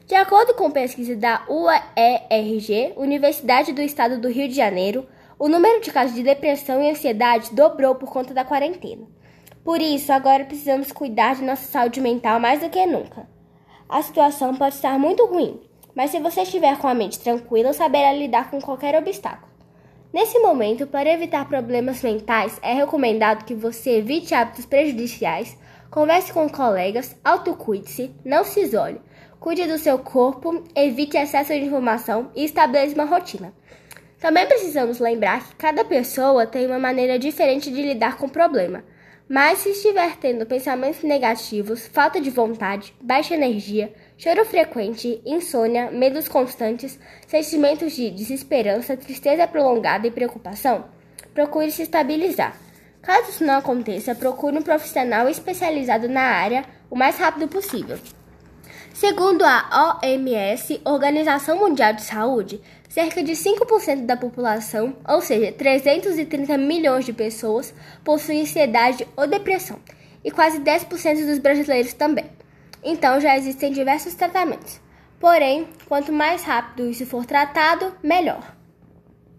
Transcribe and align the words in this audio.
De 0.08 0.16
acordo 0.16 0.54
com 0.54 0.72
pesquisa 0.72 1.16
da 1.16 1.44
UERJ, 1.50 2.94
Universidade 2.96 3.74
do 3.74 3.82
Estado 3.82 4.20
do 4.20 4.30
Rio 4.30 4.48
de 4.48 4.56
Janeiro, 4.56 5.06
o 5.38 5.48
número 5.48 5.82
de 5.82 5.92
casos 5.92 6.16
de 6.16 6.24
depressão 6.24 6.82
e 6.82 6.90
ansiedade 6.90 7.54
dobrou 7.54 7.94
por 7.96 8.10
conta 8.10 8.34
da 8.34 8.46
quarentena. 8.46 9.06
Por 9.64 9.82
isso, 9.82 10.12
agora 10.14 10.46
precisamos 10.46 10.92
cuidar 10.92 11.36
de 11.36 11.44
nossa 11.44 11.66
saúde 11.66 12.00
mental 12.00 12.40
mais 12.40 12.62
do 12.62 12.70
que 12.70 12.86
nunca. 12.86 13.28
A 13.90 14.02
situação 14.02 14.56
pode 14.56 14.76
estar 14.76 14.98
muito 14.98 15.26
ruim, 15.26 15.60
mas 15.94 16.12
se 16.12 16.20
você 16.20 16.42
estiver 16.42 16.78
com 16.78 16.88
a 16.88 16.94
mente 16.94 17.20
tranquila, 17.20 17.74
saberá 17.74 18.14
lidar 18.14 18.50
com 18.50 18.62
qualquer 18.62 18.98
obstáculo. 18.98 19.52
Nesse 20.14 20.40
momento, 20.40 20.88
para 20.88 21.12
evitar 21.12 21.48
problemas 21.48 22.02
mentais, 22.02 22.58
é 22.62 22.74
recomendado 22.74 23.44
que 23.44 23.54
você 23.54 23.98
evite 23.98 24.34
hábitos 24.34 24.66
prejudiciais 24.66 25.58
Converse 25.90 26.34
com 26.34 26.50
colegas, 26.50 27.16
autocuide-se, 27.24 28.14
não 28.24 28.44
se 28.44 28.60
isole. 28.60 29.02
Cuide 29.40 29.66
do 29.66 29.78
seu 29.78 29.98
corpo, 30.00 30.64
evite 30.76 31.16
excesso 31.16 31.54
de 31.54 31.66
informação 31.66 32.30
e 32.36 32.44
estabeleça 32.44 32.96
uma 32.96 33.06
rotina. 33.06 33.54
Também 34.20 34.46
precisamos 34.46 35.00
lembrar 35.00 35.48
que 35.48 35.56
cada 35.56 35.86
pessoa 35.86 36.46
tem 36.46 36.66
uma 36.66 36.80
maneira 36.80 37.18
diferente 37.18 37.72
de 37.72 37.82
lidar 37.82 38.18
com 38.18 38.26
o 38.26 38.30
problema. 38.30 38.84
Mas 39.30 39.60
se 39.60 39.70
estiver 39.70 40.16
tendo 40.18 40.46
pensamentos 40.46 41.04
negativos, 41.04 41.86
falta 41.88 42.20
de 42.20 42.30
vontade, 42.30 42.94
baixa 43.02 43.36
energia, 43.36 43.94
choro 44.18 44.44
frequente, 44.46 45.22
insônia, 45.26 45.92
medos 45.92 46.28
constantes, 46.28 47.00
sentimentos 47.28 47.94
de 47.94 48.10
desesperança, 48.10 48.98
tristeza 48.98 49.46
prolongada 49.46 50.08
e 50.08 50.12
preocupação, 50.12 50.86
procure 51.34 51.70
se 51.72 51.84
estabilizar. 51.84 52.67
Caso 53.08 53.30
isso 53.30 53.46
não 53.46 53.60
aconteça, 53.60 54.14
procure 54.14 54.58
um 54.58 54.62
profissional 54.62 55.30
especializado 55.30 56.10
na 56.10 56.24
área 56.24 56.66
o 56.90 56.96
mais 56.98 57.18
rápido 57.18 57.48
possível. 57.48 57.98
Segundo 58.94 59.46
a 59.46 60.02
OMS, 60.04 60.82
Organização 60.84 61.58
Mundial 61.58 61.94
de 61.94 62.02
Saúde, 62.02 62.62
cerca 62.90 63.24
de 63.24 63.32
5% 63.32 64.06
da 64.06 64.18
população, 64.18 64.94
ou 65.08 65.22
seja, 65.22 65.54
330 65.54 66.58
milhões 66.58 67.06
de 67.06 67.14
pessoas, 67.14 67.74
possuem 68.04 68.42
ansiedade 68.42 69.08
ou 69.16 69.26
depressão, 69.26 69.80
e 70.22 70.30
quase 70.30 70.60
10% 70.60 71.26
dos 71.28 71.40
brasileiros 71.40 71.94
também. 71.94 72.26
Então 72.84 73.22
já 73.22 73.38
existem 73.38 73.72
diversos 73.72 74.16
tratamentos. 74.16 74.82
Porém, 75.18 75.70
quanto 75.88 76.12
mais 76.12 76.44
rápido 76.44 76.90
isso 76.90 77.06
for 77.06 77.26
tratado, 77.26 77.96
melhor. 78.04 78.57